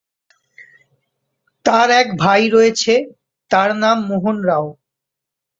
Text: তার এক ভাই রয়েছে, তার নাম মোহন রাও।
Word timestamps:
তার 1.65 1.87
এক 2.01 2.07
ভাই 2.19 2.41
রয়েছে, 2.47 2.93
তার 3.51 3.69
নাম 3.83 3.97
মোহন 4.09 4.37
রাও। 4.43 4.67